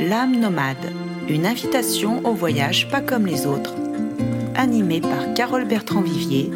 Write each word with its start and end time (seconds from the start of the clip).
L'âme 0.00 0.40
nomade, 0.40 0.90
une 1.28 1.46
invitation 1.46 2.20
au 2.26 2.32
voyage 2.32 2.88
pas 2.88 3.00
comme 3.00 3.26
les 3.26 3.46
autres. 3.46 3.74
Animée 4.56 5.00
par 5.00 5.34
Carole 5.34 5.66
Bertrand-Vivier, 5.66 6.50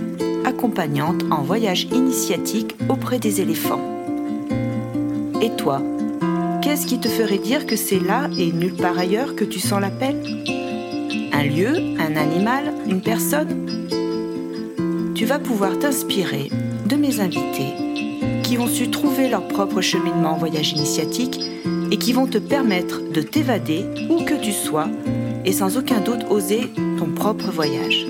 accompagnante 0.45 1.23
en 1.31 1.43
voyage 1.43 1.85
initiatique 1.93 2.75
auprès 2.89 3.21
des 3.21 3.41
éléphants. 3.41 3.81
Et 5.41 5.51
toi, 5.51 5.81
qu'est-ce 6.63 6.87
qui 6.87 6.99
te 6.99 7.07
ferait 7.07 7.39
dire 7.39 7.65
que 7.65 7.77
c'est 7.77 8.01
là 8.01 8.29
et 8.37 8.51
nulle 8.51 8.75
part 8.75 8.99
ailleurs 8.99 9.37
que 9.37 9.45
tu 9.45 9.61
sens 9.61 9.81
l'appel? 9.81 10.17
Un 11.33 11.45
lieu, 11.45 11.77
un 12.01 12.17
animal, 12.17 12.75
une 12.89 13.03
personne? 13.03 13.71
Tu 15.15 15.27
vas 15.27 15.39
pouvoir 15.39 15.79
t'inspirer 15.79 16.51
de 16.87 16.97
mes 16.97 17.21
invités 17.21 17.73
qui 18.43 18.59
ont 18.59 18.67
su 18.67 18.91
trouver 18.91 19.29
leur 19.29 19.47
propre 19.47 19.81
cheminement 19.81 20.33
en 20.33 20.39
voyage 20.39 20.73
initiatique 20.73 21.41
et 21.91 21.99
qui 21.99 22.13
vont 22.13 22.27
te 22.27 22.39
permettre 22.39 23.01
de 23.13 23.23
t'évader 23.23 23.85
où 24.11 24.25
que 24.25 24.35
tu 24.35 24.53
sois 24.53 24.89
et 25.45 25.53
sans 25.53 25.77
aucun 25.77 26.01
doute 26.01 26.25
oser 26.31 26.71
ton 26.99 27.11
propre 27.11 27.51
voyage. 27.51 28.07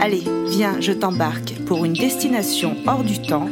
Allez, 0.00 0.24
viens, 0.48 0.80
je 0.80 0.92
t'embarque 0.92 1.54
pour 1.66 1.84
une 1.84 1.92
destination 1.92 2.76
hors 2.86 3.04
du 3.04 3.20
temps 3.20 3.48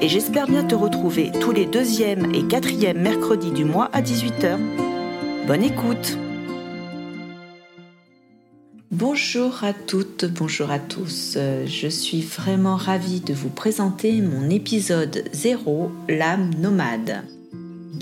et 0.00 0.08
j'espère 0.08 0.46
bien 0.46 0.64
te 0.64 0.74
retrouver 0.74 1.30
tous 1.40 1.52
les 1.52 1.66
deuxième 1.66 2.34
et 2.34 2.46
quatrième 2.46 3.00
mercredis 3.00 3.52
du 3.52 3.64
mois 3.64 3.90
à 3.92 4.02
18h. 4.02 4.58
Bonne 5.46 5.62
écoute 5.62 6.18
Bonjour 8.90 9.64
à 9.64 9.72
toutes, 9.72 10.26
bonjour 10.26 10.70
à 10.70 10.78
tous. 10.78 11.36
Je 11.66 11.88
suis 11.88 12.20
vraiment 12.20 12.76
ravie 12.76 13.20
de 13.20 13.32
vous 13.32 13.48
présenter 13.48 14.20
mon 14.20 14.50
épisode 14.50 15.24
0, 15.32 15.90
l'âme 16.08 16.50
nomade. 16.60 17.24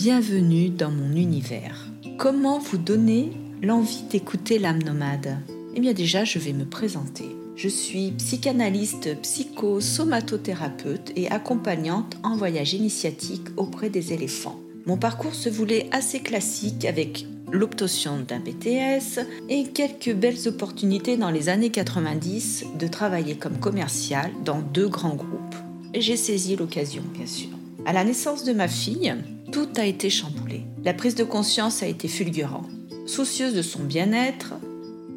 Bienvenue 0.03 0.71
dans 0.71 0.91
mon 0.91 1.15
univers. 1.15 1.87
Comment 2.17 2.59
vous 2.59 2.79
donner 2.79 3.33
l'envie 3.63 4.05
d'écouter 4.11 4.59
l'âme 4.59 4.83
nomade? 4.83 5.37
Eh 5.75 5.81
bien 5.81 5.93
déjà, 5.93 6.25
je 6.25 6.39
vais 6.39 6.55
me 6.55 6.65
présenter. 6.65 7.27
Je 7.55 7.69
suis 7.69 8.13
psychanalyste 8.13 9.21
psycho-somatothérapeute 9.21 11.13
et 11.17 11.31
accompagnante 11.31 12.17
en 12.23 12.35
voyage 12.35 12.73
initiatique 12.73 13.49
auprès 13.59 13.91
des 13.91 14.15
éléphants. 14.15 14.59
Mon 14.87 14.97
parcours 14.97 15.35
se 15.35 15.51
voulait 15.51 15.91
assez 15.93 16.21
classique 16.21 16.87
avec 16.87 17.27
l'obtention 17.53 18.21
d'un 18.27 18.41
BTS 18.41 19.21
et 19.51 19.65
quelques 19.65 20.15
belles 20.15 20.49
opportunités 20.49 21.19
dans 21.19 21.31
les 21.31 21.51
années 21.51 21.69
90 21.69 22.65
de 22.79 22.87
travailler 22.87 23.37
comme 23.37 23.59
commercial 23.59 24.31
dans 24.47 24.61
deux 24.61 24.89
grands 24.89 25.17
groupes. 25.17 25.57
J'ai 25.93 26.17
saisi 26.17 26.57
l'occasion, 26.57 27.03
bien 27.13 27.27
sûr. 27.27 27.51
À 27.87 27.93
la 27.93 28.05
naissance 28.05 28.45
de 28.45 28.53
ma 28.53 28.69
fille, 28.69 29.15
tout 29.53 29.69
a 29.77 29.87
été 29.87 30.11
chamboulé. 30.11 30.63
La 30.85 30.95
prise 30.95 31.15
de 31.15 31.25
conscience 31.25 31.83
a 31.83 31.87
été 31.87 32.09
fulgurante. 32.09 32.69
Soucieuse 33.07 33.55
de 33.55 33.63
son 33.63 33.83
bien-être, 33.83 34.55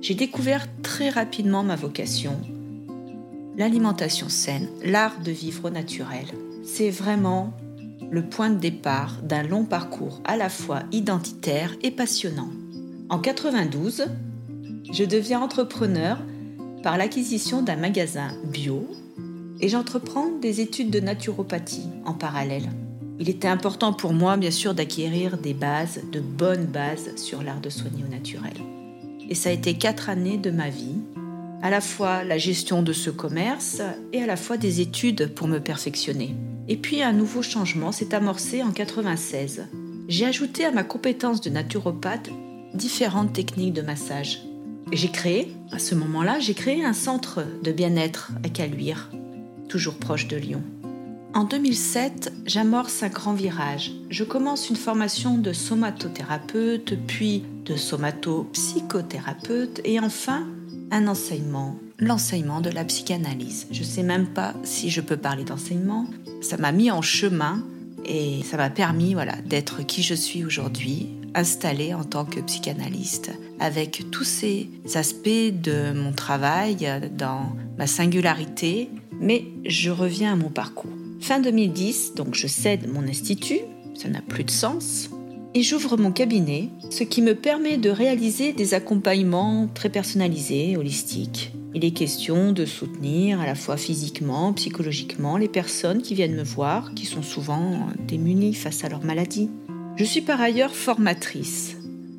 j'ai 0.02 0.16
découvert 0.16 0.68
très 0.82 1.10
rapidement 1.10 1.64
ma 1.64 1.76
vocation. 1.76 2.40
L'alimentation 3.58 4.30
saine, 4.30 4.70
l'art 4.84 5.20
de 5.24 5.32
vivre 5.32 5.70
naturel. 5.70 6.26
C'est 6.64 6.90
vraiment 6.90 7.54
le 8.10 8.24
point 8.24 8.50
de 8.50 8.60
départ 8.60 9.22
d'un 9.22 9.44
long 9.44 9.66
parcours 9.66 10.22
à 10.24 10.38
la 10.38 10.50
fois 10.50 10.84
identitaire 10.92 11.76
et 11.82 11.92
passionnant. 11.92 12.50
En 13.10 13.20
92, 13.20 14.06
je 14.92 15.04
deviens 15.04 15.42
entrepreneur 15.42 16.18
par 16.82 16.98
l'acquisition 16.98 17.62
d'un 17.62 17.76
magasin 17.76 18.32
bio 18.46 18.88
et 19.64 19.70
j'entreprends 19.70 20.30
des 20.42 20.60
études 20.60 20.90
de 20.90 21.00
naturopathie 21.00 21.88
en 22.04 22.14
parallèle. 22.14 22.70
Il 23.18 23.30
était 23.30 23.48
important 23.48 23.94
pour 23.94 24.12
moi, 24.12 24.36
bien 24.36 24.52
sûr, 24.52 24.74
d'acquérir 24.74 25.38
des 25.38 25.54
bases, 25.54 26.02
de 26.12 26.20
bonnes 26.20 26.66
bases 26.66 27.16
sur 27.16 27.42
l'art 27.42 27.62
de 27.62 27.70
soigner 27.70 28.04
au 28.04 28.12
naturel. 28.12 28.52
Et 29.30 29.36
ça 29.36 29.48
a 29.48 29.54
été 29.54 29.76
quatre 29.76 30.10
années 30.10 30.38
de 30.38 30.52
ma 30.52 30.68
vie, 30.68 30.98
à 31.62 31.70
la 31.70 31.80
fois 31.80 32.26
la 32.26 32.38
gestion 32.38 32.84
de 32.84 32.92
ce 32.92 33.10
commerce 33.10 33.82
et 34.12 34.22
à 34.22 34.26
la 34.26 34.36
fois 34.36 34.58
des 34.58 34.82
études 34.82 35.34
pour 35.34 35.48
me 35.48 35.60
perfectionner. 35.60 36.36
Et 36.68 36.76
puis 36.76 37.02
un 37.02 37.14
nouveau 37.14 37.42
changement 37.42 37.94
s'est 37.94 38.14
amorcé 38.14 38.64
en 38.64 38.72
96. 38.72 39.70
J'ai 40.10 40.26
ajouté 40.26 40.66
à 40.66 40.72
ma 40.72 40.84
compétence 40.84 41.40
de 41.40 41.50
naturopathe 41.50 42.30
différentes 42.74 43.32
techniques 43.32 43.74
de 43.74 43.82
massage. 43.82 44.42
J'ai 44.92 45.10
créé, 45.10 45.54
à 45.72 45.80
ce 45.80 45.96
moment-là, 45.96 46.40
j'ai 46.40 46.54
créé 46.54 46.84
un 46.84 46.92
centre 46.92 47.46
de 47.64 47.72
bien-être 47.72 48.34
à 48.44 48.50
Caluire, 48.50 49.10
toujours 49.74 49.96
proche 49.96 50.28
de 50.28 50.38
Lyon. 50.38 50.62
En 51.34 51.46
2007, 51.46 52.32
j'amorce 52.46 53.02
un 53.02 53.08
grand 53.08 53.34
virage. 53.34 53.92
Je 54.12 54.24
commence 54.24 54.70
une 54.70 54.76
formation 54.76 55.40
de 55.40 55.52
somatothérapeute, 55.52 56.94
puis 57.08 57.44
de 57.66 57.76
somato-psychothérapeute 57.76 59.82
et 59.84 60.00
enfin 60.00 60.46
un 60.92 61.08
enseignement, 61.08 61.76
l'enseignement 61.98 62.62
de 62.62 62.70
la 62.70 62.86
psychanalyse. 62.86 63.66
Je 63.72 63.80
ne 63.80 63.84
sais 63.84 64.04
même 64.04 64.28
pas 64.28 64.54
si 64.62 64.92
je 64.92 65.02
peux 65.02 65.18
parler 65.18 65.44
d'enseignement. 65.44 66.06
Ça 66.42 66.58
m'a 66.58 66.72
mis 66.72 66.92
en 66.92 67.02
chemin 67.02 67.64
et 68.06 68.44
ça 68.44 68.58
m'a 68.58 68.70
permis 68.70 69.16
voilà, 69.16 69.38
d'être 69.44 69.82
qui 69.82 70.04
je 70.04 70.14
suis 70.14 70.46
aujourd'hui, 70.46 71.10
installée 71.34 71.96
en 71.96 72.04
tant 72.04 72.26
que 72.26 72.42
psychanalyste, 72.42 73.32
avec 73.60 74.06
tous 74.12 74.24
ces 74.24 74.70
aspects 74.94 75.28
de 75.28 75.94
mon 75.94 76.12
travail, 76.12 76.88
dans 77.18 77.56
ma 77.80 77.88
singularité, 77.88 78.92
mais 79.20 79.46
je 79.66 79.92
reviens 79.92 80.34
à 80.34 80.36
mon 80.36 80.50
parcours. 80.50 80.92
Fin 81.20 81.40
2010, 81.40 82.14
donc 82.16 82.36
je 82.36 82.48
cède 82.48 82.92
mon 82.92 83.08
institut, 83.08 83.62
ça 83.96 84.10
n'a 84.10 84.22
plus 84.22 84.44
de 84.44 84.52
sens, 84.52 85.10
et 85.54 85.62
j'ouvre 85.62 85.98
mon 85.98 86.12
cabinet, 86.12 86.70
ce 86.90 87.04
qui 87.04 87.22
me 87.22 87.36
permet 87.36 87.78
de 87.78 87.90
réaliser 87.90 88.54
des 88.54 88.74
accompagnements 88.74 89.70
très 89.74 89.90
personnalisés, 89.90 90.76
holistiques. 90.78 91.54
Il 91.76 91.86
est 91.86 91.92
question 91.92 92.52
de 92.52 92.66
soutenir 92.66 93.40
à 93.40 93.46
la 93.46 93.56
fois 93.56 93.78
physiquement, 93.78 94.54
psychologiquement 94.54 95.38
les 95.38 95.48
personnes 95.48 96.02
qui 96.02 96.14
viennent 96.14 96.36
me 96.36 96.44
voir, 96.44 96.94
qui 96.94 97.06
sont 97.06 97.24
souvent 97.24 97.88
démunies 98.08 98.54
face 98.54 98.84
à 98.84 98.90
leur 98.90 99.04
maladie. 99.04 99.50
Je 99.96 100.04
suis 100.04 100.22
par 100.22 100.42
ailleurs 100.42 100.76
formatrice. 100.76 101.78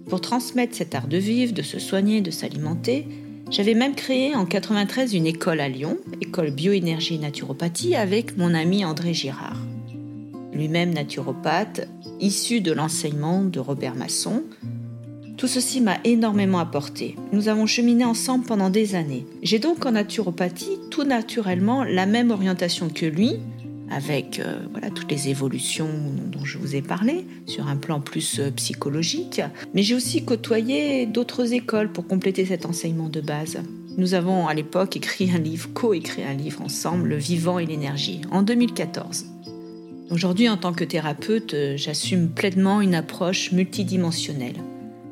Pour 0.09 0.21
transmettre 0.21 0.77
cet 0.77 0.95
art 0.95 1.09
de 1.09 1.17
vivre, 1.17 1.55
de 1.55 1.63
se 1.63 1.79
soigner, 1.79 2.21
de 2.21 2.31
s'alimenter, 2.31 3.07
j'avais 3.51 3.75
même 3.75 3.95
créé 3.95 4.35
en 4.35 4.47
93 4.47 5.15
une 5.15 5.27
école 5.27 5.61
à 5.61 5.69
Lyon, 5.69 5.99
école 6.21 6.51
bioénergie 6.51 7.17
et 7.17 7.19
naturopathie, 7.19 7.95
avec 7.95 8.37
mon 8.37 8.55
ami 8.55 8.85
André 8.85 9.15
Girard. 9.15 9.61
Lui-même 10.53 10.95
naturopathe, 10.95 11.89
issu 12.21 12.61
de 12.61 12.73
l'enseignement 12.73 13.45
de 13.45 13.61
Robert 13.61 13.97
Masson. 13.97 14.43
Tout 15.37 15.49
ceci 15.49 15.81
m'a 15.81 15.99
énormément 16.05 16.59
apporté. 16.59 17.17
Nous 17.33 17.49
avons 17.49 17.67
cheminé 17.67 18.05
ensemble 18.05 18.45
pendant 18.45 18.71
des 18.71 18.95
années. 18.95 19.27
J'ai 19.43 19.59
donc 19.59 19.85
en 19.85 19.93
naturopathie 19.93 20.79
tout 20.91 21.05
naturellement 21.05 21.85
la 21.85 22.07
même 22.07 22.31
orientation 22.31 22.89
que 22.89 23.07
lui, 23.07 23.41
avec 23.95 24.41
euh, 24.41 24.59
voilà, 24.73 24.91
toutes 24.91 25.11
les 25.11 25.29
évolutions 25.29 25.89
dont 26.33 26.45
je 26.45 26.59
vous 26.59 26.75
ai 26.75 26.83
parlé, 26.83 27.27
sur 27.47 27.69
un 27.69 27.77
plan 27.77 28.01
plus 28.01 28.41
euh, 28.41 28.51
psychologique. 28.51 29.41
Mais 29.73 29.83
j'ai 29.83 29.95
aussi 29.95 30.25
côtoyé 30.25 31.07
d'autres 31.07 31.53
écoles 31.53 31.93
pour 31.93 32.07
compléter 32.07 32.45
cet 32.45 32.67
enseignement 32.67 33.09
de 33.09 33.21
base. 33.21 33.59
Nous 33.97 34.15
avons 34.15 34.49
à 34.49 34.55
l'époque 34.55 34.97
écrit 34.97 35.31
un 35.31 35.39
livre, 35.39 35.71
co-écrit 35.73 36.25
un 36.25 36.35
livre 36.35 36.63
ensemble, 36.63 37.09
Le 37.09 37.17
vivant 37.17 37.61
et 37.61 37.67
l'énergie, 37.67 38.21
en 38.33 38.43
2014. 38.43 39.27
Aujourd'hui, 40.11 40.49
en 40.49 40.57
tant 40.57 40.73
que 40.73 40.85
thérapeute, 40.85 41.55
euh, 41.55 41.77
j'assume 41.77 42.29
pleinement 42.29 42.81
une 42.81 42.97
approche 42.97 43.53
multidimensionnelle. 43.53 44.57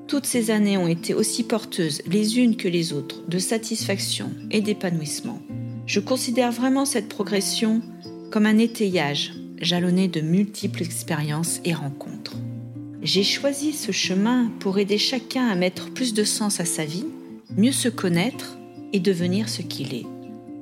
Toutes 0.08 0.26
ces 0.26 0.50
années 0.50 0.76
ont 0.76 0.88
été 0.88 1.14
aussi 1.14 1.44
porteuses 1.44 2.02
les 2.06 2.38
unes 2.38 2.56
que 2.56 2.68
les 2.68 2.92
autres 2.92 3.22
de 3.28 3.38
satisfaction 3.38 4.30
et 4.50 4.60
d'épanouissement. 4.60 5.40
Je 5.86 6.00
considère 6.00 6.52
vraiment 6.52 6.84
cette 6.84 7.08
progression 7.08 7.80
comme 8.32 8.46
un 8.46 8.58
étayage 8.58 9.34
jalonné 9.60 10.08
de 10.08 10.22
multiples 10.22 10.82
expériences 10.82 11.60
et 11.66 11.74
rencontres. 11.74 12.34
J'ai 13.02 13.24
choisi 13.24 13.72
ce 13.72 13.92
chemin 13.92 14.50
pour 14.58 14.78
aider 14.78 14.96
chacun 14.96 15.46
à 15.48 15.54
mettre 15.54 15.92
plus 15.92 16.14
de 16.14 16.24
sens 16.24 16.58
à 16.58 16.64
sa 16.64 16.86
vie, 16.86 17.04
mieux 17.56 17.72
se 17.72 17.88
connaître 17.88 18.56
et 18.94 19.00
devenir 19.00 19.50
ce 19.50 19.60
qu'il 19.60 19.94
est, 19.94 20.06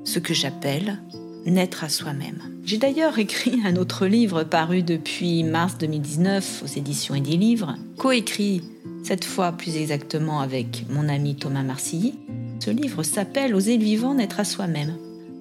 ce 0.05 0.19
que 0.19 0.35
j'appelle 0.35 0.99
naître 1.47 1.85
à 1.85 1.89
soi-même. 1.89 2.43
J'ai 2.65 2.77
d'ailleurs 2.77 3.19
écrit 3.19 3.61
un 3.65 3.77
autre 3.77 4.07
livre 4.07 4.43
paru 4.43 4.83
depuis 4.83 5.45
mars 5.45 5.79
2019 5.79 6.63
aux 6.65 6.79
éditions 6.79 7.15
et 7.15 7.21
des 7.21 7.37
livres, 7.37 7.77
coécrit 7.97 8.63
cette 9.05 9.25
fois 9.25 9.53
plus 9.53 9.77
exactement 9.77 10.41
avec 10.41 10.85
mon 10.91 11.09
ami 11.09 11.37
Thomas 11.37 11.63
Marcilly. 11.63 12.19
Ce 12.59 12.71
livre 12.71 13.05
s'appelle 13.05 13.55
Oser 13.55 13.79
le 13.79 13.85
vivant, 13.85 14.15
naître 14.15 14.41
à 14.41 14.45
soi-même. 14.45 14.97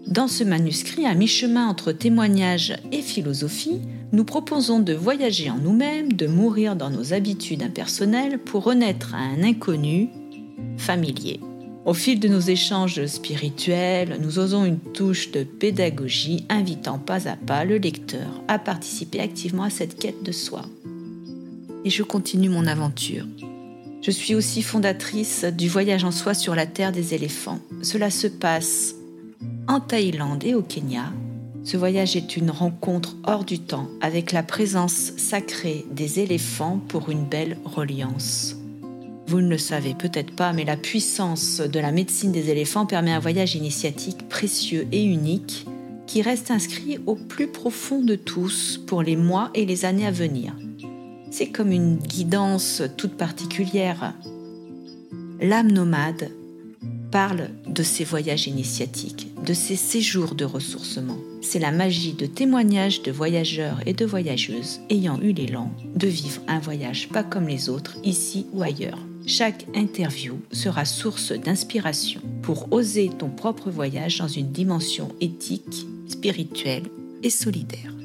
Dans 0.10 0.28
ce 0.28 0.44
manuscrit, 0.44 1.06
à 1.06 1.14
mi-chemin 1.14 1.68
entre 1.68 1.92
témoignage 1.92 2.76
et 2.92 3.04
philosophie, 3.04 3.80
nous 4.12 4.24
proposons 4.24 4.80
de 4.80 4.94
voyager 4.94 5.52
en 5.52 5.60
nous-mêmes, 5.60 6.14
de 6.14 6.26
mourir 6.26 6.76
dans 6.76 6.90
nos 6.90 7.14
habitudes 7.14 7.62
impersonnelles 7.62 8.40
pour 8.40 8.64
renaître 8.64 9.14
à 9.14 9.20
un 9.20 9.44
inconnu 9.44 10.10
familier. 10.78 11.40
Au 11.86 11.94
fil 11.94 12.20
de 12.20 12.28
nos 12.28 12.40
échanges 12.40 13.06
spirituels, 13.06 14.18
nous 14.20 14.40
osons 14.40 14.66
une 14.66 14.80
touche 14.80 15.30
de 15.30 15.44
pédagogie 15.44 16.44
invitant 16.50 16.98
pas 16.98 17.28
à 17.28 17.36
pas 17.36 17.64
le 17.64 17.78
lecteur 17.78 18.42
à 18.48 18.58
participer 18.58 19.20
activement 19.20 19.64
à 19.64 19.70
cette 19.70 20.00
quête 20.00 20.24
de 20.24 20.32
soi. 20.32 20.66
Et 21.86 21.92
je 21.92 22.02
continue 22.02 22.50
mon 22.50 22.66
aventure. 22.66 23.28
Je 24.02 24.10
suis 24.10 24.34
aussi 24.34 24.64
fondatrice 24.64 25.46
du 25.46 25.70
voyage 25.70 26.04
en 26.04 26.12
soi 26.12 26.34
sur 26.34 26.56
la 26.56 26.66
terre 26.66 26.92
des 26.92 27.14
éléphants. 27.14 27.60
Cela 27.84 28.10
se 28.10 28.26
passe 28.26 28.96
en 29.70 29.80
Thaïlande 29.80 30.44
et 30.44 30.56
au 30.56 30.64
Kenya. 30.64 31.14
Ce 31.64 31.78
voyage 31.78 32.16
est 32.16 32.36
une 32.36 32.50
rencontre 32.50 33.16
hors 33.24 33.46
du 33.46 33.60
temps 33.60 33.88
avec 34.02 34.32
la 34.32 34.42
présence 34.42 35.14
sacrée 35.16 35.86
des 35.92 36.20
éléphants 36.20 36.80
pour 36.88 37.12
une 37.12 37.26
belle 37.26 37.58
reliance. 37.64 38.56
Vous 39.28 39.42
ne 39.42 39.50
le 39.50 39.60
savez 39.60 39.94
peut-être 39.94 40.36
pas, 40.36 40.54
mais 40.54 40.66
la 40.66 40.76
puissance 40.76 41.62
de 41.62 41.80
la 41.80 41.92
médecine 41.92 42.32
des 42.32 42.50
éléphants 42.50 42.88
permet 42.88 43.12
un 43.12 43.20
voyage 43.20 43.56
initiatique 43.56 44.28
précieux 44.28 44.88
et 44.92 45.04
unique 45.04 45.68
qui 46.08 46.24
reste 46.24 46.50
inscrit 46.50 46.98
au 47.06 47.14
plus 47.14 47.48
profond 47.48 48.02
de 48.02 48.16
tous 48.16 48.82
pour 48.88 49.04
les 49.04 49.16
mois 49.16 49.52
et 49.54 49.68
les 49.68 49.86
années 49.86 50.08
à 50.08 50.12
venir. 50.12 50.56
C'est 51.30 51.50
comme 51.50 51.72
une 51.72 51.98
guidance 51.98 52.82
toute 52.98 53.14
particulière. 53.14 54.16
L'âme 55.40 55.72
nomade 55.72 56.32
parle 57.12 57.50
de 57.68 57.84
ses 57.84 58.04
voyages 58.04 58.48
initiatiques, 58.48 59.28
de 59.46 59.54
ses 59.54 59.76
séjours 59.76 60.36
de 60.36 60.46
ressourcement. 60.46 61.18
C'est 61.42 61.60
la 61.60 61.72
magie 61.72 62.14
de 62.14 62.26
témoignages 62.26 63.02
de 63.02 63.12
voyageurs 63.12 63.80
et 63.86 63.94
de 63.94 64.06
voyageuses 64.06 64.80
ayant 64.90 65.20
eu 65.22 65.32
l'élan 65.32 65.72
de 65.96 66.08
vivre 66.08 66.42
un 66.48 66.60
voyage 66.60 67.10
pas 67.10 67.24
comme 67.24 67.48
les 67.48 67.70
autres, 67.70 67.98
ici 68.04 68.46
ou 68.54 68.62
ailleurs. 68.62 69.00
Chaque 69.26 69.68
interview 69.76 70.40
sera 70.52 70.86
source 70.86 71.32
d'inspiration 71.32 72.22
pour 72.42 72.72
oser 72.72 73.10
ton 73.18 73.30
propre 73.30 73.70
voyage 73.70 74.18
dans 74.18 74.28
une 74.28 74.52
dimension 74.52 75.10
éthique, 75.22 75.86
spirituelle 76.08 76.84
et 77.22 77.30
solidaire. 77.30 77.99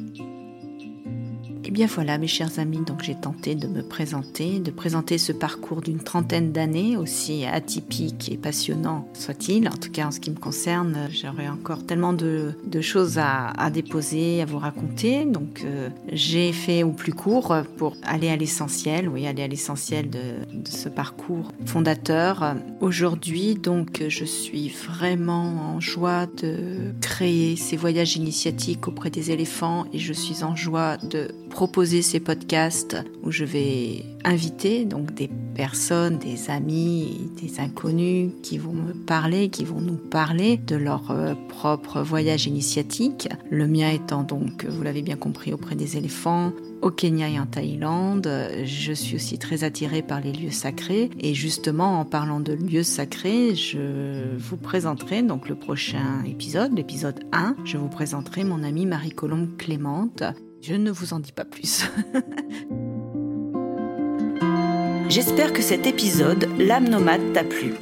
Et 1.64 1.68
eh 1.68 1.70
bien 1.70 1.86
voilà 1.86 2.18
mes 2.18 2.26
chers 2.26 2.58
amis, 2.58 2.80
donc 2.86 3.02
j'ai 3.02 3.14
tenté 3.14 3.54
de 3.54 3.66
me 3.66 3.82
présenter, 3.82 4.58
de 4.58 4.70
présenter 4.70 5.16
ce 5.16 5.32
parcours 5.32 5.80
d'une 5.80 5.98
trentaine 5.98 6.52
d'années, 6.52 6.98
aussi 6.98 7.46
atypique 7.46 8.30
et 8.30 8.36
passionnant 8.36 9.08
soit-il. 9.14 9.66
En 9.68 9.72
tout 9.72 9.90
cas 9.90 10.06
en 10.06 10.10
ce 10.10 10.20
qui 10.20 10.30
me 10.30 10.36
concerne, 10.36 11.08
j'aurais 11.10 11.48
encore 11.48 11.86
tellement 11.86 12.12
de, 12.12 12.52
choses 12.82 13.16
à, 13.16 13.70
déposer, 13.70 14.42
à 14.42 14.44
vous 14.44 14.58
raconter. 14.58 15.24
Donc 15.24 15.62
euh, 15.64 15.88
j'ai 16.12 16.52
fait 16.52 16.82
au 16.82 16.90
plus 16.90 17.14
court 17.14 17.56
pour 17.78 17.96
aller 18.02 18.28
à 18.28 18.36
l'essentiel, 18.36 19.08
oui, 19.08 19.26
aller 19.26 19.42
à 19.42 19.48
l'essentiel 19.48 20.10
de, 20.10 20.18
de, 20.52 20.68
ce 20.68 20.90
parcours 20.90 21.50
fondateur. 21.64 22.56
Aujourd'hui, 22.82 23.54
donc 23.54 24.04
je 24.06 24.26
suis 24.26 24.68
vraiment 24.68 25.76
en 25.76 25.80
joie 25.80 26.26
de 26.26 26.92
créer 27.00 27.56
ces 27.56 27.78
voyages 27.78 28.16
initiatiques 28.16 28.86
auprès 28.86 29.08
des 29.08 29.30
éléphants 29.30 29.86
et 29.94 29.98
je 29.98 30.12
suis 30.12 30.44
en 30.44 30.54
joie 30.54 30.98
de 30.98 31.28
proposer 31.54 32.02
ces 32.02 32.18
podcasts 32.18 32.96
où 33.22 33.30
je 33.30 33.44
vais 33.44 34.04
inviter 34.24 34.84
donc 34.84 35.14
des 35.14 35.30
personnes, 35.54 36.18
des 36.18 36.50
amis, 36.50 37.30
des 37.40 37.60
inconnus 37.60 38.32
qui 38.42 38.58
vont 38.58 38.72
me 38.72 38.92
parler, 38.92 39.50
qui 39.50 39.64
vont 39.64 39.80
nous 39.80 39.96
parler 39.96 40.56
de 40.56 40.74
leur 40.74 41.12
euh, 41.12 41.34
propre 41.48 42.02
voyage 42.02 42.48
initiatique. 42.48 43.28
Le 43.52 43.68
mien 43.68 43.88
étant 43.88 44.24
donc, 44.24 44.64
vous 44.64 44.82
l'avez 44.82 45.02
bien 45.02 45.14
compris, 45.14 45.52
auprès 45.52 45.76
des 45.76 45.96
éléphants, 45.96 46.52
au 46.82 46.90
Kenya 46.90 47.28
et 47.28 47.38
en 47.38 47.46
Thaïlande. 47.46 48.28
Je 48.64 48.92
suis 48.92 49.14
aussi 49.14 49.38
très 49.38 49.62
attirée 49.62 50.02
par 50.02 50.20
les 50.20 50.32
lieux 50.32 50.50
sacrés 50.50 51.08
et 51.20 51.34
justement 51.34 52.00
en 52.00 52.04
parlant 52.04 52.40
de 52.40 52.52
lieux 52.52 52.82
sacrés, 52.82 53.54
je 53.54 54.36
vous 54.36 54.56
présenterai 54.56 55.22
donc 55.22 55.48
le 55.48 55.54
prochain 55.54 56.24
épisode, 56.26 56.76
l'épisode 56.76 57.20
1, 57.30 57.54
je 57.64 57.76
vous 57.76 57.88
présenterai 57.88 58.42
mon 58.42 58.64
amie 58.64 58.86
Marie-Colombe 58.86 59.56
Clémente 59.56 60.24
je 60.66 60.74
ne 60.74 60.90
vous 60.90 61.12
en 61.12 61.20
dis 61.20 61.32
pas 61.32 61.44
plus. 61.44 61.84
J'espère 65.10 65.52
que 65.52 65.60
cet 65.60 65.86
épisode, 65.86 66.48
L'âme 66.58 66.88
nomade, 66.88 67.34
t'a 67.34 67.44
plu 67.44 67.74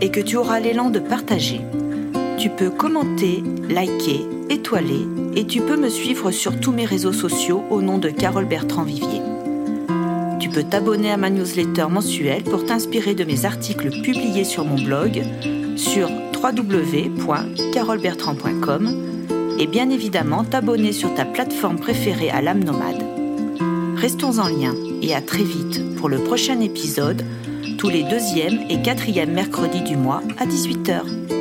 et 0.00 0.10
que 0.10 0.20
tu 0.20 0.36
auras 0.36 0.58
l'élan 0.58 0.88
de 0.88 1.00
partager. 1.00 1.60
Tu 2.38 2.48
peux 2.48 2.70
commenter, 2.70 3.44
liker, 3.68 4.26
étoiler 4.48 5.06
et 5.36 5.46
tu 5.46 5.60
peux 5.60 5.76
me 5.76 5.90
suivre 5.90 6.30
sur 6.30 6.58
tous 6.58 6.72
mes 6.72 6.86
réseaux 6.86 7.12
sociaux 7.12 7.62
au 7.68 7.82
nom 7.82 7.98
de 7.98 8.08
Carole 8.08 8.46
Bertrand 8.46 8.84
Vivier. 8.84 9.20
Tu 10.40 10.48
peux 10.48 10.62
t'abonner 10.62 11.12
à 11.12 11.18
ma 11.18 11.28
newsletter 11.28 11.88
mensuelle 11.90 12.44
pour 12.44 12.64
t'inspirer 12.64 13.14
de 13.14 13.24
mes 13.24 13.44
articles 13.44 13.90
publiés 14.00 14.44
sur 14.44 14.64
mon 14.64 14.82
blog 14.82 15.22
sur 15.76 16.08
www.carolebertrand.com 16.42 19.09
et 19.60 19.66
bien 19.66 19.90
évidemment 19.90 20.42
t'abonner 20.42 20.92
sur 20.92 21.14
ta 21.14 21.26
plateforme 21.26 21.78
préférée 21.78 22.30
à 22.30 22.40
l'âme 22.40 22.64
nomade. 22.64 23.04
Restons 23.94 24.38
en 24.38 24.48
lien 24.48 24.74
et 25.02 25.14
à 25.14 25.20
très 25.20 25.44
vite 25.44 25.96
pour 25.96 26.08
le 26.08 26.18
prochain 26.18 26.60
épisode, 26.60 27.22
tous 27.78 27.90
les 27.90 28.02
deuxième 28.02 28.58
et 28.70 28.80
quatrième 28.80 29.32
mercredis 29.32 29.82
du 29.82 29.96
mois 29.96 30.22
à 30.38 30.46
18h. 30.46 31.39